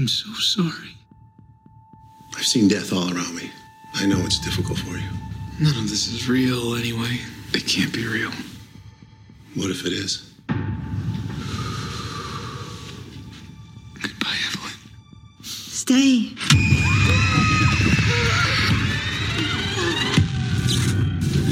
[0.00, 0.96] I'm so sorry.
[2.34, 3.50] I've seen death all around me.
[3.96, 5.10] I know it's difficult for you.
[5.60, 7.18] None of this is real anyway.
[7.52, 8.30] It can't be real.
[9.56, 10.32] What if it is?
[14.00, 14.72] Goodbye, Evelyn.
[15.42, 16.32] Stay.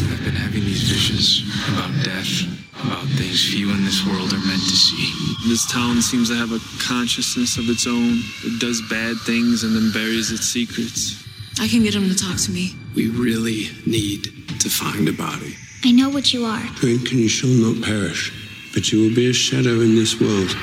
[0.08, 2.48] I've been having these visions about death,
[2.82, 5.27] about things few in this world are meant to see.
[5.46, 8.22] This town seems to have a consciousness of its own.
[8.44, 11.24] It does bad things and then buries its secrets.
[11.60, 12.74] I can get him to talk to me.
[12.96, 14.24] We really need
[14.60, 15.54] to find a body.
[15.84, 16.62] I know what you are.
[16.76, 18.32] Drink and you shall not perish,
[18.74, 20.54] but you will be a shadow in this world.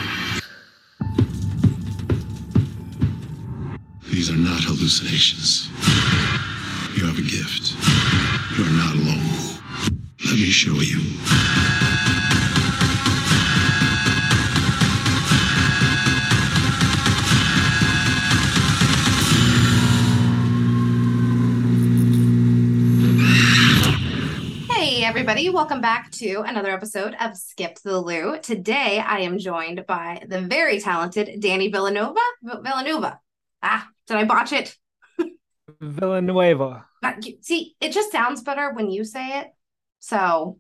[4.12, 5.70] These are not hallucinations.
[6.98, 7.76] You have a gift.
[8.58, 9.62] You are not alone.
[10.26, 11.85] Let me show you.
[25.36, 28.40] Everybody, welcome back to another episode of Skip the Lou.
[28.40, 32.22] Today, I am joined by the very talented Danny Villanova.
[32.42, 33.20] Villanova.
[33.62, 34.78] Ah, did I botch it?
[35.82, 36.86] Villanueva.
[37.04, 39.48] Uh, See, it just sounds better when you say it.
[40.00, 40.58] So,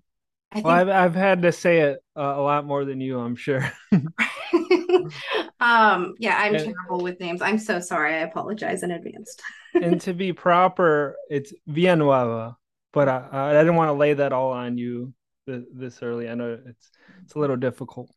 [0.51, 3.17] I think Well, I've I've had to say it uh, a lot more than you,
[3.17, 3.71] I'm sure.
[3.93, 4.03] um,
[6.19, 7.41] yeah, I'm And- terrible with names.
[7.41, 8.13] I'm so sorry.
[8.13, 9.37] I apologize in advance.
[9.73, 12.57] and to be proper, it's Villanueva,
[12.95, 15.13] but I I didn't want to lay that all on you
[15.47, 16.29] this, this early.
[16.29, 16.91] I know it's
[17.25, 18.11] it's a little difficult.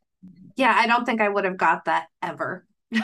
[0.57, 2.67] Yeah, I don't think I would have got that ever.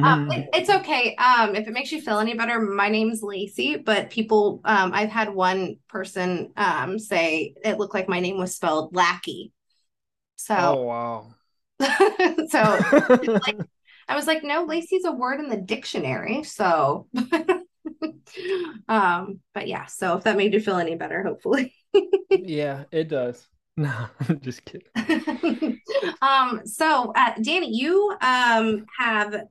[0.00, 1.16] Um, it- it's okay.
[1.16, 5.10] Um, if it makes you feel any better, my name's Lacey, but people, um, I've
[5.10, 9.52] had one person um say it looked like my name was spelled lackey.
[10.36, 11.34] So, oh So, wow.
[12.48, 12.80] so
[13.46, 13.58] like,
[14.08, 16.42] I was like, no, Lacey's a word in the dictionary.
[16.44, 17.08] So,
[18.88, 21.74] um, but yeah, so if that made you feel any better, hopefully.
[22.30, 23.46] yeah, it does.
[23.78, 25.80] No, I'm just kidding.
[26.20, 29.44] um, so uh, Danny, you um have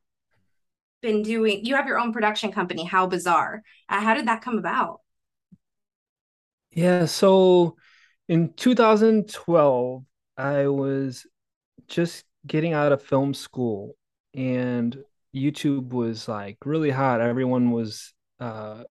[1.01, 3.63] been doing you have your own production company, How Bizarre.
[3.87, 4.99] Uh, how did that come about?
[6.71, 7.77] Yeah, so
[8.27, 10.03] in 2012,
[10.37, 11.25] I was
[11.87, 13.95] just getting out of film school
[14.33, 14.97] and
[15.35, 17.21] YouTube was like really hot.
[17.21, 18.83] Everyone was uh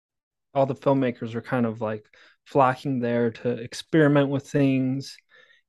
[0.54, 2.04] all the filmmakers were kind of like
[2.44, 5.16] flocking there to experiment with things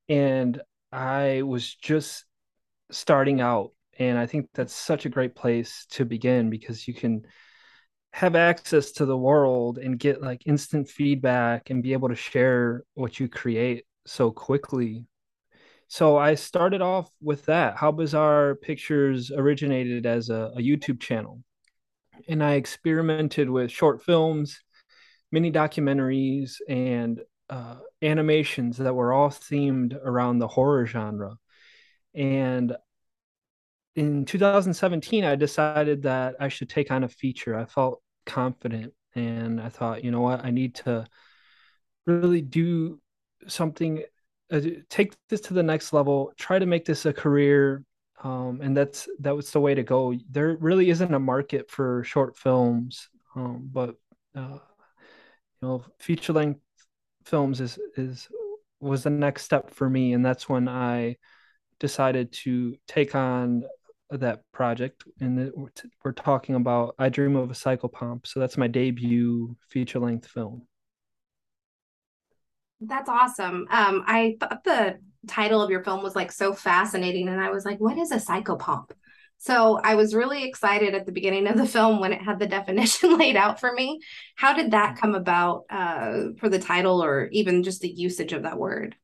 [0.09, 0.61] and
[0.91, 2.25] I was just
[2.91, 7.23] starting out and I think that's such a great place to begin because you can
[8.13, 12.83] have access to the world and get like instant feedback and be able to share
[12.94, 15.05] what you create so quickly.
[15.88, 17.77] So I started off with that.
[17.77, 21.44] How Bizarre Pictures originated as a, a YouTube channel.
[22.28, 24.61] And I experimented with short films,
[25.31, 31.38] mini documentaries, and uh, animations that were all themed around the horror genre.
[32.13, 32.75] And
[33.95, 37.57] in 2017, I decided that I should take on a feature.
[37.57, 41.07] I felt confident and I thought, you know what, I need to
[42.06, 43.00] really do
[43.47, 44.03] something,
[44.51, 47.83] uh, take this to the next level, try to make this a career.
[48.23, 50.13] Um, and that's that was the way to go.
[50.29, 53.95] There really isn't a market for short films, um, but
[54.35, 54.59] uh,
[55.61, 56.61] you know, feature length
[57.25, 58.27] films is is
[58.79, 61.17] was the next step for me, and that's when I
[61.79, 63.63] decided to take on
[64.09, 65.51] that project and
[66.03, 70.66] we're, talking about i dream of a psychopomp so that's my debut feature length film
[72.79, 73.67] That's awesome.
[73.72, 77.66] Um, I thought the title of your film was like so fascinating, and I was
[77.66, 78.91] like, what is a psychopomp?
[79.39, 82.47] So I was really excited at the beginning of the film when it had the
[82.57, 84.00] definition laid out for me.
[84.36, 88.44] How did that come about uh, for the title or even just the usage of
[88.44, 88.95] that word?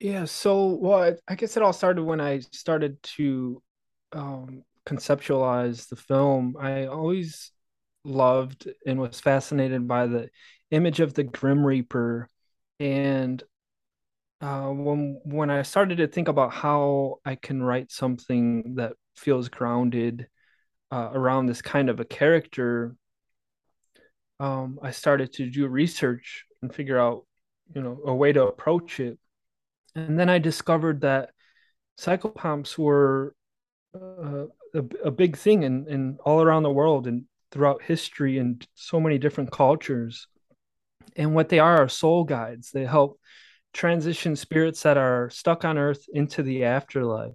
[0.00, 3.62] yeah so well I, guess it all started when i started to
[4.12, 7.52] um, conceptualize the film i always
[8.04, 10.30] loved and was fascinated by the
[10.70, 12.28] image of the grim reaper
[12.80, 13.42] and
[14.40, 19.48] uh, when when I started to think about how I can write something that feels
[19.48, 20.28] grounded
[20.90, 22.96] uh, around this kind of a character,
[24.38, 27.26] um, I started to do research and figure out,
[27.74, 29.18] you know, a way to approach it.
[29.94, 31.30] And then I discovered that
[31.98, 33.34] psychopomps were
[33.94, 38.66] uh, a, a big thing in, in all around the world and throughout history and
[38.74, 40.26] so many different cultures.
[41.16, 42.70] And what they are are soul guides.
[42.70, 43.20] They help
[43.72, 47.34] transition spirits that are stuck on earth into the afterlife.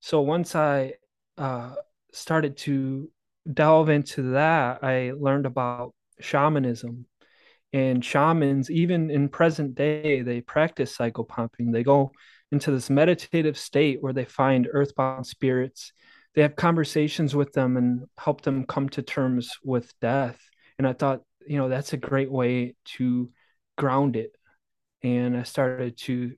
[0.00, 0.94] So once I
[1.38, 1.74] uh,
[2.12, 3.10] started to
[3.50, 7.06] delve into that, I learned about shamanism.
[7.72, 11.72] And shamans, even in present day, they practice psychopomping.
[11.72, 12.12] They go
[12.52, 15.92] into this meditative state where they find earthbound spirits.
[16.34, 20.38] They have conversations with them and help them come to terms with death.
[20.78, 23.30] And I thought, you know, that's a great way to
[23.76, 24.32] ground it.
[25.04, 26.34] And I started to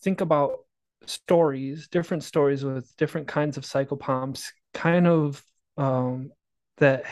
[0.00, 0.60] think about
[1.04, 5.42] stories, different stories with different kinds of psychopomps, kind of
[5.76, 6.30] um,
[6.78, 7.04] that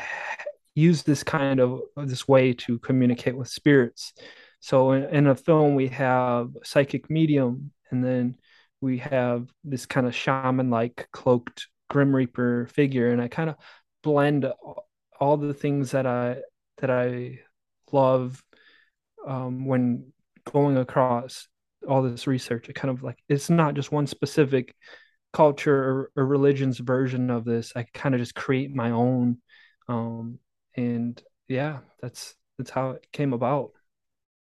[0.75, 4.13] use this kind of this way to communicate with spirits.
[4.61, 8.37] So in, in a film, we have psychic medium, and then
[8.81, 13.57] we have this kind of shaman-like cloaked grim reaper figure, and I kind of
[14.03, 14.47] blend
[15.19, 16.39] all the things that I
[16.79, 17.41] that I
[17.93, 18.43] love
[19.27, 20.13] um, when
[20.53, 21.49] going across
[21.89, 22.69] all this research.
[22.69, 24.75] It kind of like it's not just one specific
[25.33, 27.73] culture or, or religion's version of this.
[27.77, 29.39] I kind of just create my own,
[29.89, 30.39] um,
[30.77, 33.71] and yeah, that's that's how it came about.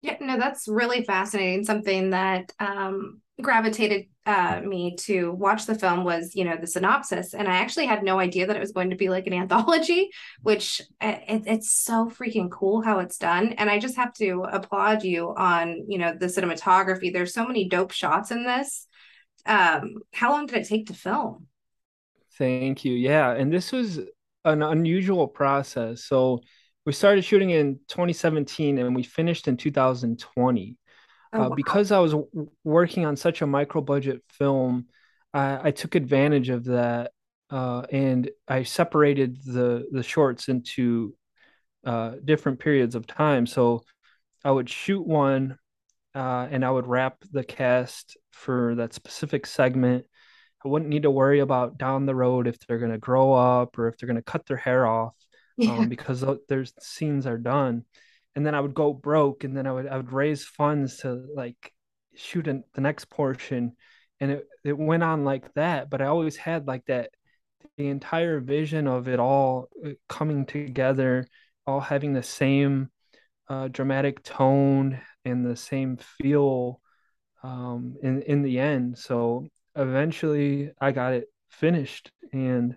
[0.03, 1.65] Yeah, no, that's really fascinating.
[1.65, 7.35] Something that um, gravitated uh, me to watch the film was, you know, the synopsis,
[7.35, 10.11] and I actually had no idea that it was going to be like an anthology,
[10.43, 13.55] which uh, it, it's so freaking cool how it's done.
[13.55, 17.13] And I just have to applaud you on, you know, the cinematography.
[17.13, 18.87] There's so many dope shots in this.
[19.47, 21.47] Um, how long did it take to film?
[22.39, 22.93] Thank you.
[22.93, 24.01] Yeah, and this was
[24.45, 26.05] an unusual process.
[26.05, 26.41] So
[26.87, 30.77] we started shooting in 2017 and we finished in 2020.
[31.33, 31.55] Oh, uh, wow.
[31.55, 34.87] Because I was w- working on such a micro budget film,
[35.33, 37.13] I, I took advantage of that
[37.51, 41.15] uh, and I separated the the shorts into
[41.85, 43.47] uh, different periods of time.
[43.47, 43.85] So
[44.45, 45.59] I would shoot one,
[46.15, 50.07] uh, and I would wrap the cast for that specific segment.
[50.65, 53.79] I wouldn't need to worry about down the road if they're going to grow up
[53.79, 55.15] or if they're going to cut their hair off
[55.57, 55.73] yeah.
[55.73, 57.85] um, because there's scenes are done
[58.37, 61.27] and then i would go broke and then i would i would raise funds to
[61.35, 61.73] like
[62.17, 63.73] shoot in the next portion
[64.21, 67.11] and it, it went on like that but i always had like that
[67.77, 71.27] the entire vision of it all uh, coming together
[71.67, 72.91] all having the same
[73.49, 76.81] uh, dramatic tone and the same feel
[77.43, 78.99] um, in in the end.
[78.99, 82.77] So eventually i got it finished and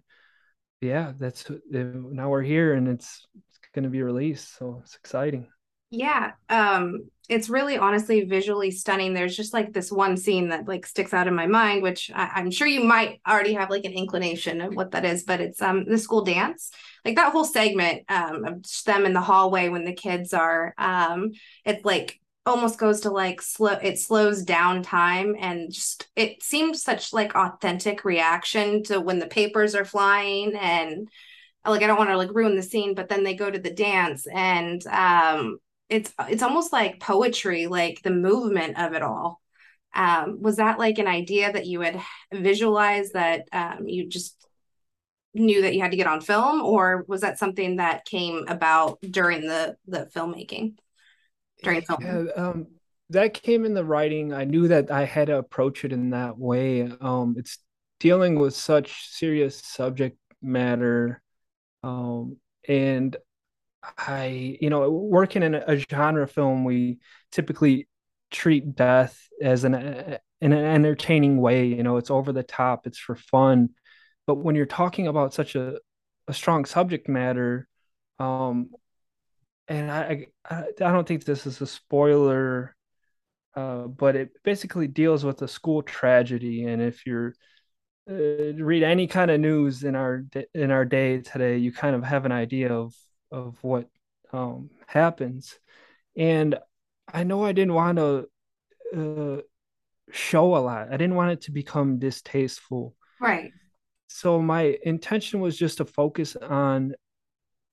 [0.81, 4.58] yeah, that's now we're here and it's, it's going to be released.
[4.58, 5.48] So it's exciting.
[5.90, 6.31] Yeah.
[6.50, 9.14] Um, it's really honestly visually stunning.
[9.14, 12.42] There's just like this one scene that like sticks out in my mind, which I,
[12.42, 15.62] am sure you might already have like an inclination of what that is, but it's
[15.62, 16.72] um the school dance.
[17.06, 21.31] Like that whole segment um of them in the hallway when the kids are um
[21.64, 26.84] it's like almost goes to like slow it slows down time and just it seems
[26.84, 31.08] such like authentic reaction to when the papers are flying and
[31.65, 33.74] like I don't want to like ruin the scene but then they go to the
[33.74, 35.57] dance and um
[35.89, 39.42] it's it's almost like poetry like the movement of it all
[39.95, 42.01] um was that like an idea that you had
[42.33, 44.44] visualized that um you just
[45.33, 49.00] knew that you had to get on film or was that something that came about
[49.01, 50.75] during the the filmmaking
[51.63, 52.27] during filming?
[52.27, 52.67] Yeah, um,
[53.10, 54.34] that came in the writing.
[54.34, 56.91] I knew that I had to approach it in that way.
[57.01, 57.58] Um, it's
[58.00, 61.22] dealing with such serious subject matter,
[61.84, 62.38] um,
[62.68, 63.16] and
[63.98, 67.00] I, you know, working in a genre film, we
[67.32, 67.88] typically
[68.32, 71.68] treat death as an in an entertaining way.
[71.68, 73.70] You know, it's over the top, it's for fun.
[74.28, 75.80] But when you're talking about such a
[76.28, 77.68] a strong subject matter,
[78.20, 78.70] um,
[79.68, 82.75] and I, I, I don't think this is a spoiler,
[83.56, 86.66] uh, but it basically deals with a school tragedy.
[86.66, 87.36] And if you're
[88.10, 92.03] uh, read any kind of news in our in our day today, you kind of
[92.03, 92.93] have an idea of
[93.31, 93.88] of what
[94.31, 95.57] um, happens.
[96.15, 96.55] And
[97.12, 98.27] I know I didn't want to
[98.95, 99.41] uh,
[100.12, 100.88] show a lot.
[100.89, 102.95] I didn't want it to become distasteful.
[103.19, 103.51] Right.
[104.07, 106.93] So my intention was just to focus on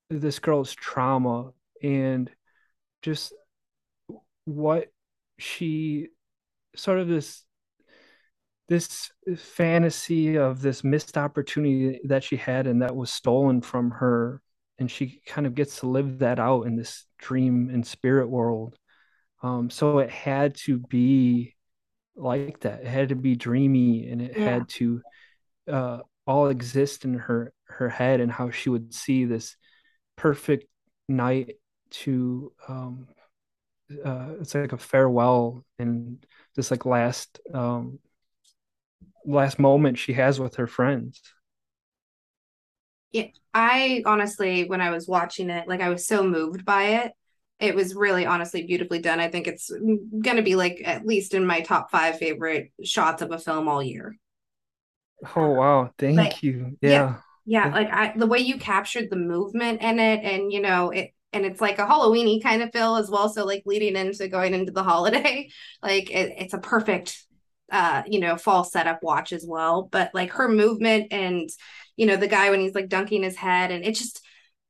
[0.08, 1.50] this girl's trauma
[1.82, 2.30] and
[3.02, 3.32] just
[4.44, 4.88] what
[5.38, 6.08] she
[6.76, 7.44] sort of this
[8.70, 14.40] this fantasy of this missed opportunity that she had and that was stolen from her
[14.78, 18.78] and she kind of gets to live that out in this dream and spirit world
[19.42, 21.56] um, so it had to be
[22.14, 24.44] like that it had to be dreamy and it yeah.
[24.44, 25.02] had to
[25.68, 29.56] uh, all exist in her her head and how she would see this
[30.14, 30.64] perfect
[31.08, 31.56] night
[31.90, 33.08] to um
[34.04, 36.24] uh it's like a farewell and
[36.54, 37.98] this like last um
[39.26, 41.20] last moment she has with her friends
[43.12, 47.12] Yeah, I honestly, when I was watching it, like I was so moved by it.
[47.58, 49.20] It was really honestly beautifully done.
[49.20, 53.20] I think it's going to be like at least in my top five favorite shots
[53.22, 54.14] of a film all year.
[55.36, 56.78] Oh wow, thank Like, you.
[56.84, 57.20] yeah, Yeah.
[57.46, 57.72] yeah, Yeah.
[57.72, 61.44] like I the way you captured the movement in it, and you know it, and
[61.46, 63.28] it's like a Halloweeny kind of feel as well.
[63.28, 65.50] So like leading into going into the holiday,
[65.82, 67.24] like it, it's a perfect,
[67.70, 69.82] uh, you know, fall setup watch as well.
[69.90, 71.48] But like her movement and
[71.96, 74.22] you know the guy when he's like dunking his head, and it just.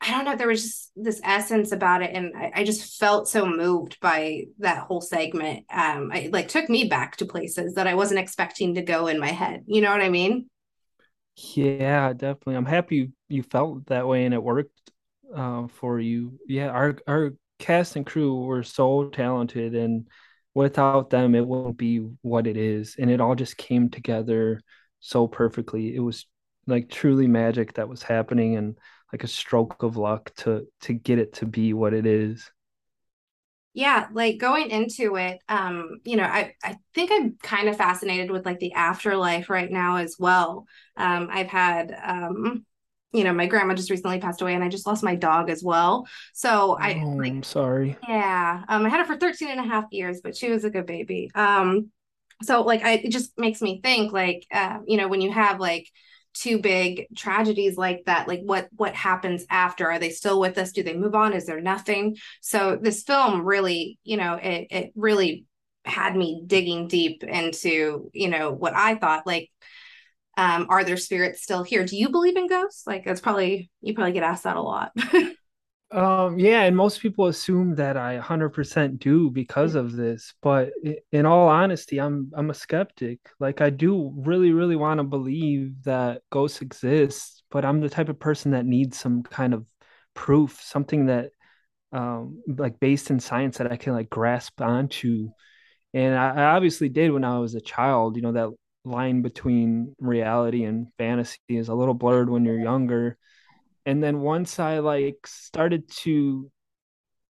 [0.02, 0.34] I don't know.
[0.34, 4.44] There was just this essence about it, and I, I just felt so moved by
[4.58, 5.66] that whole segment.
[5.70, 9.18] Um, I like took me back to places that I wasn't expecting to go in
[9.20, 9.64] my head.
[9.66, 10.48] You know what I mean?
[11.36, 12.56] Yeah, definitely.
[12.56, 14.90] I'm happy you, you felt that way and it worked
[15.34, 16.38] uh, for you.
[16.46, 20.08] Yeah, our our cast and crew were so talented and
[20.54, 22.96] without them it wouldn't be what it is.
[22.98, 24.60] And it all just came together
[25.00, 25.94] so perfectly.
[25.94, 26.26] It was
[26.66, 28.78] like truly magic that was happening and
[29.12, 32.50] like a stroke of luck to to get it to be what it is.
[33.72, 38.30] Yeah, like going into it, um, you know, I I think I'm kind of fascinated
[38.30, 40.66] with like the afterlife right now as well.
[40.96, 42.66] Um, I've had um,
[43.12, 45.62] you know, my grandma just recently passed away and I just lost my dog as
[45.62, 46.06] well.
[46.32, 47.96] So I Oh, like I'm sorry.
[48.08, 50.70] yeah, um, I had her for 13 and a half years, but she was a
[50.70, 51.30] good baby.
[51.34, 51.90] Um,
[52.42, 55.60] so like I it just makes me think like uh, you know, when you have
[55.60, 55.88] like
[56.34, 59.90] two big tragedies like that, like what what happens after?
[59.90, 60.72] Are they still with us?
[60.72, 61.34] Do they move on?
[61.34, 62.16] Is there nothing?
[62.40, 65.46] So this film really, you know, it it really
[65.84, 69.50] had me digging deep into, you know, what I thought like
[70.40, 71.84] um are there spirits still here?
[71.84, 72.86] Do you believe in ghosts?
[72.86, 74.92] Like that's probably you probably get asked that a lot.
[75.92, 80.70] Um, yeah, and most people assume that I 100% do because of this, but
[81.10, 83.18] in all honesty, I'm I'm a skeptic.
[83.40, 88.08] Like I do really, really want to believe that ghosts exist, but I'm the type
[88.08, 89.66] of person that needs some kind of
[90.14, 91.32] proof, something that
[91.92, 95.30] um like based in science that I can like grasp onto.
[95.94, 98.50] And I, I obviously did when I was a child, you know, that
[98.84, 103.18] line between reality and fantasy is a little blurred when you're younger
[103.86, 106.50] and then once I like started to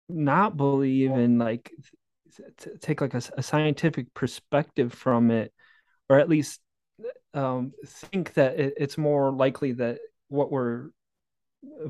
[0.09, 1.73] not believe and like
[2.59, 5.52] t- take like a, a scientific perspective from it,
[6.09, 6.61] or at least
[7.35, 10.88] um, think that it, it's more likely that what we're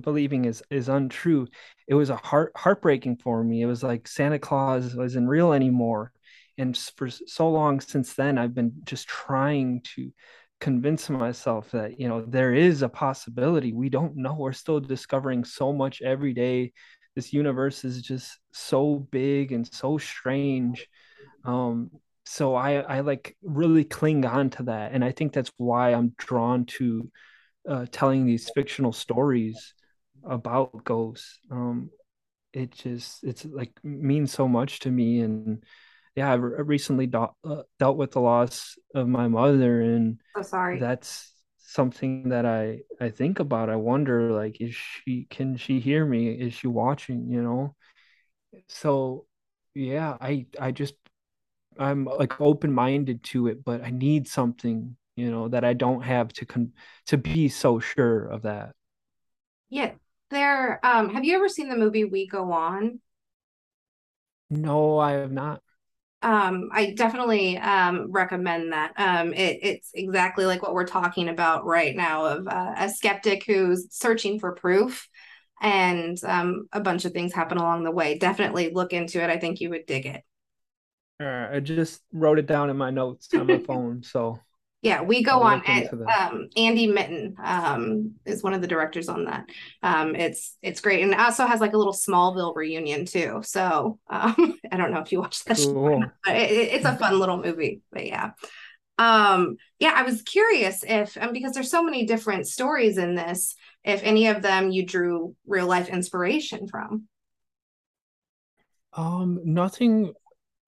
[0.00, 1.46] believing is is untrue.
[1.86, 3.62] It was a heart heartbreaking for me.
[3.62, 6.12] It was like Santa Claus wasn't real anymore,
[6.60, 10.12] and for so long since then, I've been just trying to
[10.60, 13.72] convince myself that you know there is a possibility.
[13.72, 14.34] We don't know.
[14.34, 16.72] We're still discovering so much every day.
[17.16, 20.86] This universe is just so big and so strange.
[21.44, 21.90] Um,
[22.26, 26.12] so I I like really cling on to that, and I think that's why I'm
[26.18, 27.10] drawn to
[27.66, 29.74] uh, telling these fictional stories
[30.28, 31.38] about ghosts.
[31.50, 31.90] Um,
[32.52, 35.64] it just it's like means so much to me, and
[36.20, 40.42] yeah, I re- recently do- uh, dealt with the loss of my mother, and so
[40.42, 40.80] sorry.
[40.80, 43.70] that's something that I I think about.
[43.70, 46.28] I wonder like, is she can she hear me?
[46.30, 47.30] Is she watching?
[47.30, 47.76] You know?
[48.68, 49.26] So
[49.74, 50.94] yeah, I I just
[51.78, 56.32] I'm like open-minded to it, but I need something, you know, that I don't have
[56.34, 56.72] to con
[57.06, 58.74] to be so sure of that.
[59.70, 59.92] Yeah,
[60.30, 63.00] there um have you ever seen the movie We Go On?
[64.50, 65.62] No, I have not.
[66.22, 68.92] Um, I definitely um, recommend that.
[68.96, 73.44] Um, it, it's exactly like what we're talking about right now of uh, a skeptic
[73.46, 75.08] who's searching for proof,
[75.62, 78.18] and um, a bunch of things happen along the way.
[78.18, 79.30] Definitely look into it.
[79.30, 80.22] I think you would dig it.
[81.18, 84.38] Right, I just wrote it down in my notes on my phone, so
[84.82, 85.62] Yeah, we go on.
[85.66, 89.44] And, um, Andy Mitton um, is one of the directors on that.
[89.82, 93.40] Um, it's it's great, and it also has like a little Smallville reunion too.
[93.44, 95.58] So um, I don't know if you watched that.
[95.58, 96.00] Cool.
[96.00, 97.82] not, but it, it- it's a fun little movie.
[97.92, 98.30] But yeah,
[98.96, 103.56] um, yeah, I was curious if um, because there's so many different stories in this,
[103.84, 107.06] if any of them you drew real life inspiration from.
[108.92, 110.12] Um, nothing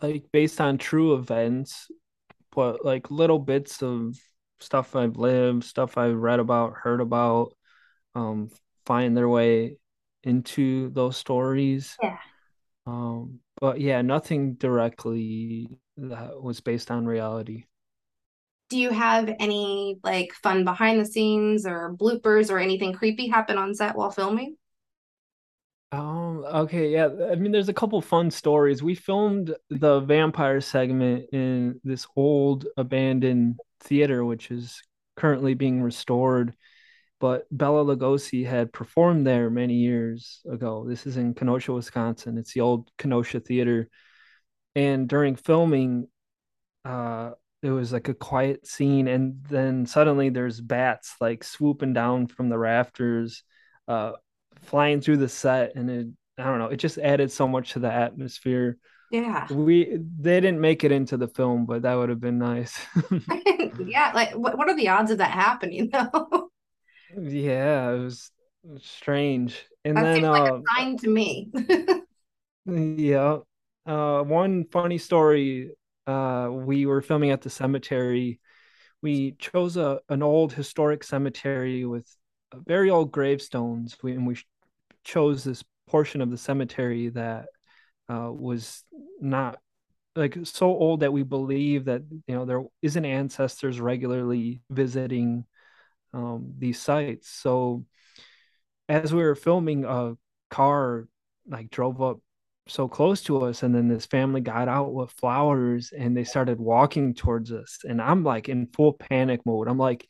[0.00, 1.90] like based on true events,
[2.54, 4.16] but like little bits of
[4.60, 7.56] stuff I've lived, stuff I've read about, heard about,
[8.14, 8.50] um,
[8.86, 9.76] find their way
[10.22, 11.96] into those stories.
[12.02, 12.18] Yeah.
[12.86, 17.64] Um, but yeah, nothing directly that was based on reality.
[18.68, 23.58] Do you have any like fun behind the scenes or bloopers or anything creepy happen
[23.58, 24.56] on set while filming?
[25.92, 27.08] Um, okay, yeah.
[27.30, 28.82] I mean, there's a couple fun stories.
[28.82, 34.82] We filmed the vampire segment in this old abandoned theater, which is
[35.16, 36.54] currently being restored.
[37.20, 40.86] but Bela Lugosi had performed there many years ago.
[40.88, 42.38] This is in Kenosha, Wisconsin.
[42.38, 43.88] It's the old Kenosha Theater.
[44.76, 46.08] And during filming,
[46.84, 47.32] uh,
[47.62, 52.48] it was like a quiet scene, and then suddenly there's bats like swooping down from
[52.48, 53.44] the rafters,
[53.88, 54.12] uh,
[54.62, 56.06] flying through the set, and it
[56.38, 58.78] I don't know, it just added so much to the atmosphere.
[59.10, 59.46] Yeah.
[59.52, 62.78] We they didn't make it into the film, but that would have been nice.
[63.86, 66.50] yeah, like what, what are the odds of that happening though?
[67.20, 68.30] yeah, it was
[68.78, 69.66] strange.
[69.84, 71.50] And that then like uh, a sign to me.
[72.66, 73.38] yeah.
[73.84, 75.72] Uh one funny story,
[76.06, 78.40] uh we were filming at the cemetery.
[79.02, 82.06] We chose a an old historic cemetery with
[82.66, 83.96] very old gravestones.
[84.02, 84.36] We and we
[85.04, 87.46] chose this portion of the cemetery that
[88.08, 88.84] uh, was
[89.20, 89.58] not
[90.14, 95.44] like so old that we believe that you know there isn't ancestors regularly visiting
[96.12, 97.28] um, these sites.
[97.28, 97.84] So
[98.88, 100.14] as we were filming, a
[100.50, 101.08] car
[101.48, 102.18] like drove up
[102.68, 106.60] so close to us, and then this family got out with flowers and they started
[106.60, 109.68] walking towards us, and I'm like in full panic mode.
[109.68, 110.06] I'm like,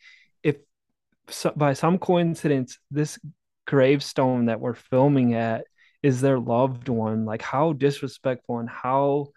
[1.28, 3.18] so, by some coincidence this
[3.66, 5.64] gravestone that we're filming at
[6.02, 7.24] is their loved one.
[7.24, 9.28] Like how disrespectful and how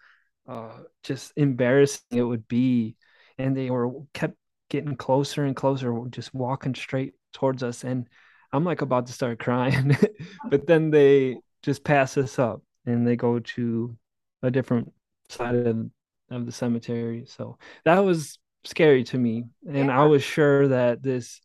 [0.48, 2.96] uh, just embarrassing it would be.
[3.38, 4.34] And they were kept
[4.68, 7.84] getting closer and closer just walking straight towards us.
[7.84, 8.08] And
[8.52, 9.96] i'm like about to start crying.
[10.50, 13.96] But then they just pass us up and they go to
[14.42, 14.92] a different
[15.28, 15.90] side of,
[16.30, 17.24] of the cemetery.
[17.26, 19.44] So that was scary to me.
[19.66, 20.00] And yeah.
[20.00, 21.40] i was sure that this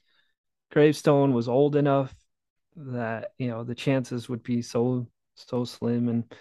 [0.72, 2.14] gravestone was old enough
[2.76, 6.10] that you know the chances would be so so slim.
[6.10, 6.34] And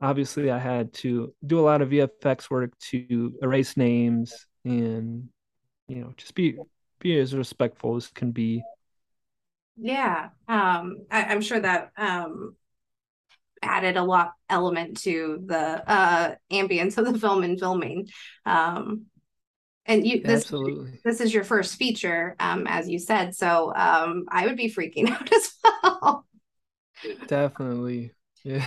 [0.00, 5.28] obviously i had to do a lot of vfx work to erase names and
[5.88, 6.58] you know just be
[6.98, 8.62] be as respectful as can be.
[9.76, 12.56] Yeah um I, am sure that um
[13.62, 18.08] added a lot element to the uh ambience of the film and filming.
[18.44, 19.06] Um
[19.86, 21.00] and you this absolutely.
[21.04, 25.10] this is your first feature um as you said so um i would be freaking
[25.10, 26.26] out as well.
[27.26, 28.12] Definitely.
[28.42, 28.66] Yeah.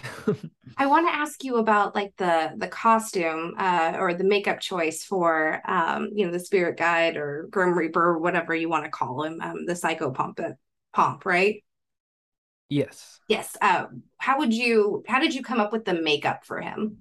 [0.77, 5.03] I want to ask you about like the the costume uh or the makeup choice
[5.03, 8.91] for um you know the spirit guide or grim reaper or whatever you want to
[8.91, 10.39] call him um the psycho pomp
[10.93, 11.63] pomp right?
[12.67, 13.19] Yes.
[13.27, 13.85] Yes uh
[14.17, 16.97] how would you how did you come up with the makeup for him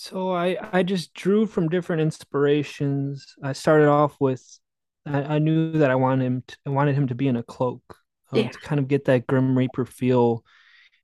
[0.00, 3.34] so I I just drew from different inspirations.
[3.42, 4.42] I started off with
[5.04, 7.42] I, I knew that I wanted him to, I wanted him to be in a
[7.42, 7.82] cloak
[8.32, 8.48] um, yeah.
[8.48, 10.42] to kind of get that Grim Reaper feel.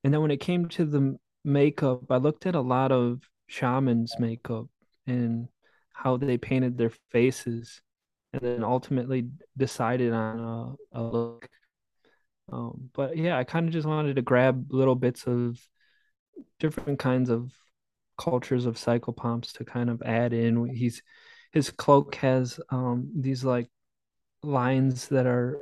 [0.03, 4.15] And then when it came to the makeup, I looked at a lot of shamans'
[4.19, 4.67] makeup
[5.07, 5.49] and
[5.93, 7.83] how they painted their faces,
[8.33, 9.29] and then ultimately
[9.59, 11.49] decided on a, a look.
[12.51, 15.61] Um, but yeah, I kind of just wanted to grab little bits of
[16.59, 17.53] different kinds of
[18.19, 20.67] cultures of psychopomps to kind of add in.
[20.69, 21.03] He's
[21.53, 23.69] his cloak has um, these like
[24.43, 25.59] lines that are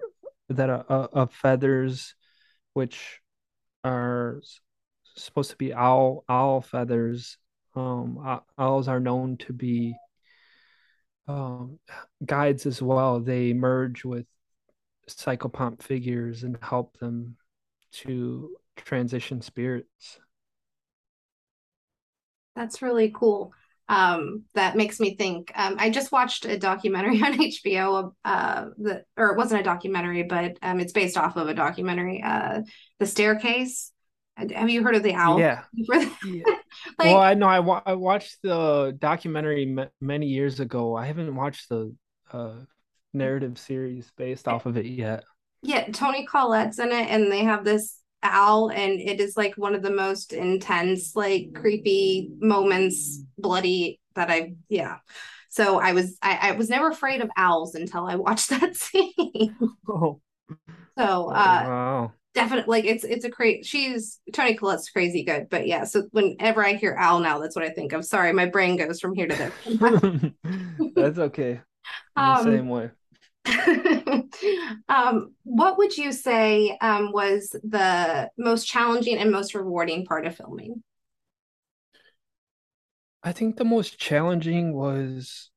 [0.49, 2.15] that are uh, of feathers,
[2.73, 3.21] which
[3.83, 4.41] are
[5.17, 7.39] supposed to be owl owl feathers.
[7.75, 9.97] Um, owls are known to be
[11.27, 11.79] um,
[12.25, 13.21] guides as well.
[13.21, 14.27] They merge with
[15.09, 17.37] psychopomp figures and help them
[17.93, 20.19] to transition spirits.
[22.57, 23.53] That's really cool.
[23.89, 25.53] Um, that makes me think.
[25.55, 28.13] Um, I just watched a documentary on HBO.
[28.25, 32.23] Uh, the or it wasn't a documentary, but um, it's based off of a documentary.
[32.23, 32.63] Uh,
[32.99, 33.91] The Staircase.
[34.37, 35.39] Have you heard of the owl?
[35.39, 35.63] Yeah.
[35.89, 36.45] like,
[36.99, 40.97] well, I know I, wa- I watched the documentary m- many years ago.
[40.97, 41.95] I haven't watched the
[42.33, 42.55] uh,
[43.13, 45.23] narrative series based off of it yet.
[45.63, 49.75] Yeah, Toni Collette's in it, and they have this owl and it is like one
[49.75, 54.97] of the most intense like creepy moments bloody that i yeah.
[55.51, 59.57] So i was I, I was never afraid of owls until i watched that scene.
[59.89, 60.21] Oh.
[60.99, 62.13] so uh wow.
[62.35, 66.65] definitely like it's it's a crazy she's Toni Collette's crazy good but yeah so whenever
[66.65, 68.05] i hear owl now that's what i think of.
[68.05, 70.33] Sorry my brain goes from here to there.
[70.95, 71.61] That's okay.
[72.17, 72.91] Um, same way
[74.89, 80.37] um, what would you say um, was the most challenging and most rewarding part of
[80.37, 80.83] filming?
[83.23, 85.51] I think the most challenging was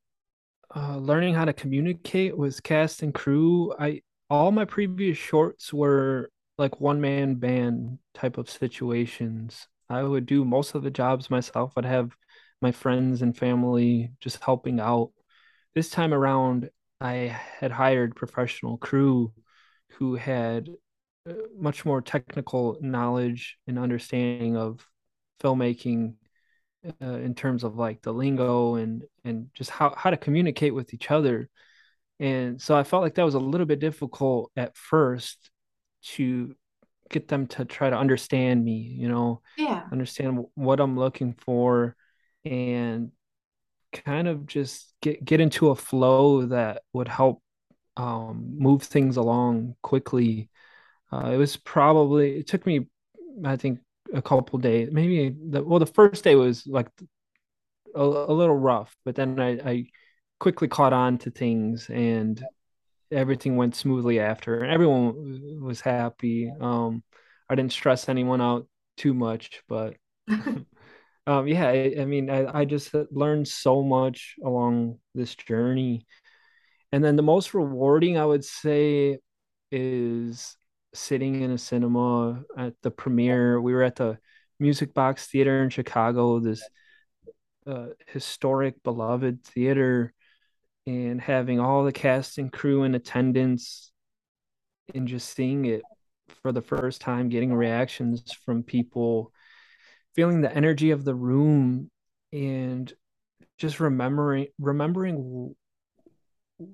[0.76, 3.74] uh, learning how to communicate with cast and crew.
[3.78, 9.68] I all my previous shorts were like one man band type of situations.
[9.90, 11.74] I would do most of the jobs myself.
[11.78, 12.16] I'd have
[12.62, 15.12] my friends and family just helping out.
[15.76, 19.34] This time around, I had hired professional crew
[19.94, 20.70] who had
[21.30, 24.86] uh, much more technical knowledge and understanding of
[25.42, 26.16] filmmaking
[27.02, 30.94] uh, in terms of like the lingo and and just how how to communicate with
[30.94, 31.50] each other.
[32.20, 35.52] And so i felt like that was a little bit difficult at first
[36.02, 36.56] to
[37.10, 39.84] get them to try to understand me you know yeah.
[39.92, 41.96] understand what i'm looking for.
[42.46, 43.12] And
[43.94, 47.42] kind of just get get into a flow that would help
[47.98, 50.50] um, move things along quickly.
[51.12, 52.88] Uh, it was probably it took me
[53.46, 53.80] i think
[54.14, 56.88] a couple days maybe the, well the first day was like
[57.96, 59.86] a, a little rough but then I, I
[60.40, 62.44] quickly caught on to things and
[63.12, 66.52] everything went smoothly after and everyone was happy.
[66.60, 67.04] Um
[67.50, 69.96] i didn't stress anyone out too much but
[71.28, 76.08] um yeah I, I, mean I, I just learned so much along this journey.
[76.92, 79.20] And then the most rewarding i would say
[79.72, 80.56] is
[80.94, 83.62] sitting in a cinema at the premiere.
[83.62, 84.18] We were at the
[84.60, 86.64] music box theater in chicago this
[87.68, 90.14] uh, historic beloved theater
[90.88, 93.92] and having all the cast and crew in attendance
[94.96, 95.82] and just seeing it
[96.42, 99.34] for the first time, getting reactions from people,
[100.18, 101.90] feeling the energy of the room,
[102.34, 102.92] and
[103.58, 105.56] just remembering remembering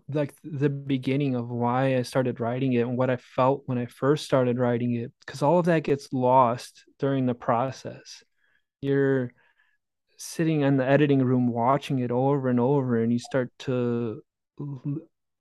[0.08, 3.86] like the beginning of why I started writing it and what I felt when I
[3.86, 8.24] first started writing it because all of that gets lost during the process.
[8.82, 9.32] You're
[10.18, 14.22] sitting in the editing room watching it over and over and you start to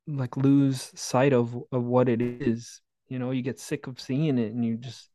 [0.09, 4.39] like lose sight of of what it is you know you get sick of seeing
[4.39, 5.12] it and you just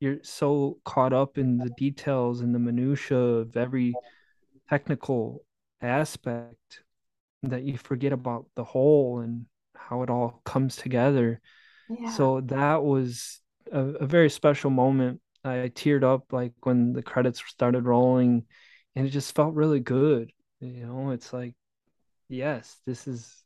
[0.00, 3.94] you're so caught up in the details and the minutia of every
[4.68, 5.44] technical
[5.80, 6.82] aspect
[7.42, 11.40] that you forget about the whole and how it all comes together
[11.88, 12.10] yeah.
[12.10, 13.40] so that was
[13.72, 18.44] a, a very special moment i teared up like when the credits started rolling
[18.98, 20.32] and it just felt really good.
[20.58, 21.54] You know, it's like,
[22.28, 23.44] yes, this is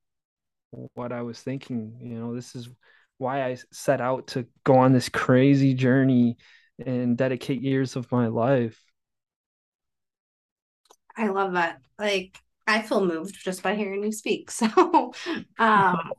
[0.94, 1.98] what I was thinking.
[2.00, 2.70] You know, this is
[3.22, 6.36] why I set out to go on this crazy journey
[6.84, 8.78] and dedicate years of my life.
[11.16, 11.80] I love that.
[11.98, 14.50] Like, I feel moved just by hearing you speak.
[14.60, 14.66] So,
[15.58, 16.12] um,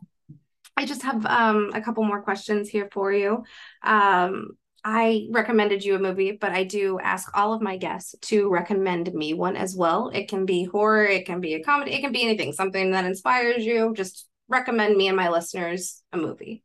[0.75, 3.43] I just have um, a couple more questions here for you.
[3.83, 4.51] Um,
[4.85, 9.13] I recommended you a movie, but I do ask all of my guests to recommend
[9.13, 10.09] me one as well.
[10.09, 13.05] It can be horror, it can be a comedy, it can be anything, something that
[13.05, 13.93] inspires you.
[13.95, 16.63] Just recommend me and my listeners a movie.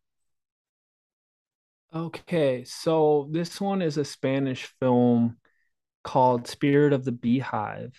[1.95, 5.39] Okay, so this one is a Spanish film
[6.05, 7.95] called Spirit of the Beehive.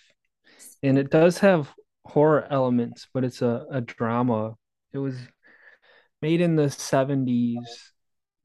[0.82, 1.72] And it does have
[2.04, 4.56] horror elements, but it's a, a drama.
[4.92, 5.16] It was
[6.22, 7.92] made in the 70s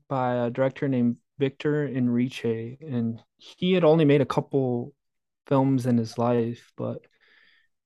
[0.08, 4.94] by a director named Victor Erice, and he had only made a couple
[5.48, 7.02] films in his life, but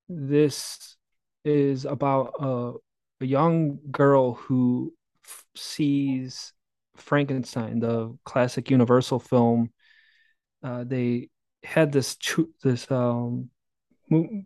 [0.08, 0.98] this
[1.44, 2.74] is about a,
[3.22, 4.94] a young girl who
[5.26, 6.54] f- sees
[7.02, 9.72] Frankenstein, the classic Universal film.
[10.64, 11.30] Uh, they
[11.64, 12.18] had this
[12.64, 13.50] this um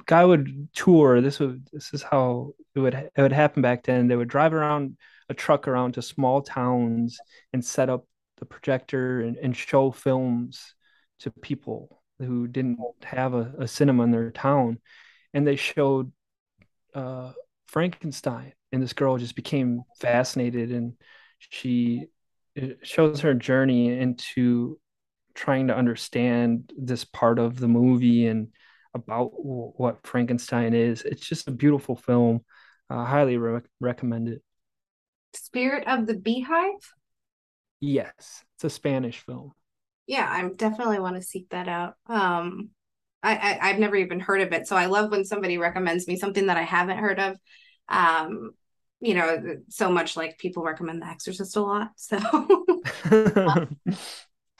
[0.05, 1.21] guy would tour.
[1.21, 4.07] This would this is how it would it would happen back then.
[4.07, 4.97] They would drive around
[5.29, 7.19] a truck around to small towns
[7.53, 8.05] and set up
[8.37, 10.75] the projector and, and show films
[11.19, 14.79] to people who didn't have a, a cinema in their town
[15.33, 16.11] and they showed
[16.93, 17.31] uh,
[17.67, 20.93] frankenstein and this girl just became fascinated and
[21.39, 22.05] she
[22.83, 24.79] shows her journey into
[25.33, 28.49] trying to understand this part of the movie and
[28.93, 32.41] about what frankenstein is it's just a beautiful film
[32.89, 34.43] uh, highly re- recommend it
[35.33, 36.93] spirit of the beehive
[37.85, 39.51] Yes, it's a Spanish film.
[40.07, 41.95] Yeah, I definitely want to seek that out.
[42.07, 42.69] Um,
[43.21, 46.15] I, I have never even heard of it, so I love when somebody recommends me
[46.15, 47.37] something that I haven't heard of.
[47.89, 48.51] Um,
[49.03, 51.91] you know, so much like people recommend The Exorcist a lot.
[51.97, 52.17] So,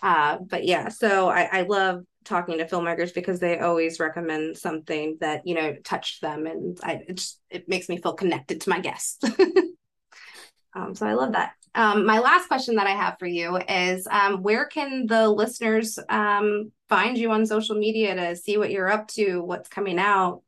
[0.04, 5.18] uh, but yeah, so I, I love talking to filmmakers because they always recommend something
[5.22, 8.70] that you know touched them, and I it just it makes me feel connected to
[8.70, 9.24] my guests.
[10.74, 11.54] um, so I love that.
[11.76, 15.98] Um, my last question that I have for you is um, where can the listeners
[16.10, 20.44] um, find you on social media to see what you're up to, what's coming out?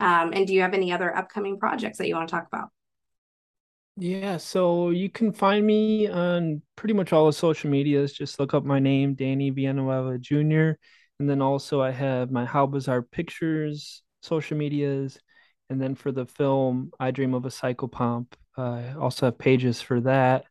[0.00, 2.70] Um, and do you have any other upcoming projects that you want to talk about?
[3.96, 8.12] Yeah, so you can find me on pretty much all the social medias.
[8.12, 10.78] Just look up my name, Danny Villanueva Jr.
[11.18, 15.18] And then also I have my How Bizarre Pictures social medias.
[15.68, 20.00] And then for the film, I Dream of a Psychopomp, I also have pages for
[20.02, 20.44] that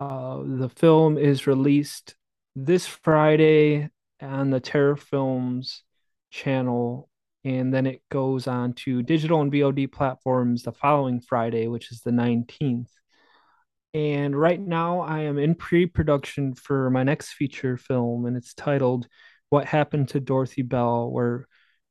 [0.00, 2.16] Uh, the film is released
[2.54, 5.82] this Friday on the Terror Films
[6.30, 7.07] channel,
[7.44, 12.00] and then it goes on to digital and VOD platforms the following Friday, which is
[12.00, 12.90] the 19th.
[13.94, 18.54] And right now, I am in pre production for my next feature film, and it's
[18.54, 19.08] titled
[19.48, 21.10] What Happened to Dorothy Bell.
[21.10, 21.44] We're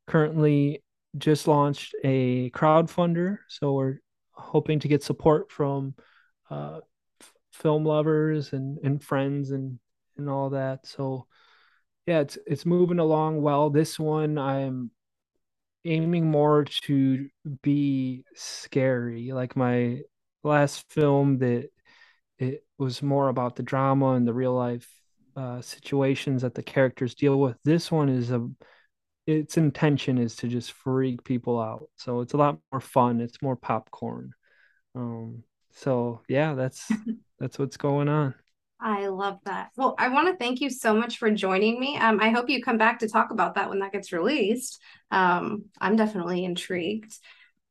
[0.06, 0.84] currently
[1.16, 3.98] just launched a crowdfunder, so we're
[4.32, 5.94] hoping to get support from
[6.50, 6.80] uh,
[7.20, 9.80] f- film lovers and, and friends and,
[10.16, 10.86] and all that.
[10.86, 11.26] So,
[12.06, 13.70] yeah, it's it's moving along well.
[13.70, 14.92] This one, I'm
[15.84, 17.28] aiming more to
[17.62, 20.00] be scary, like my
[20.42, 21.68] last film that
[22.38, 24.88] it was more about the drama and the real life
[25.36, 27.56] uh, situations that the characters deal with.
[27.64, 28.48] This one is a
[29.26, 31.88] its intention is to just freak people out.
[31.96, 33.20] So it's a lot more fun.
[33.20, 34.32] It's more popcorn.
[34.94, 36.90] Um, so yeah, that's
[37.38, 38.34] that's what's going on.
[38.80, 39.70] I love that.
[39.76, 41.96] Well, I want to thank you so much for joining me.
[41.96, 44.80] Um, I hope you come back to talk about that when that gets released.
[45.10, 47.12] Um, I'm definitely intrigued.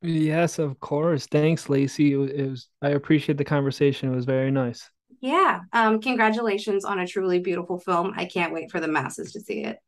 [0.02, 1.26] Yes, of course.
[1.26, 2.14] Thanks, Lacey.
[2.14, 4.12] It was, it was I appreciate the conversation.
[4.12, 4.90] It was very nice.
[5.22, 5.62] Yeah.
[5.74, 8.14] Um, congratulations on a truly beautiful film.
[8.16, 9.80] I can't wait for the masses to see it.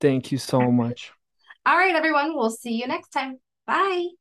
[0.00, 1.12] Thank you so much.
[1.66, 2.34] All right, everyone.
[2.34, 3.38] We'll see you next time.
[3.66, 4.17] Bye.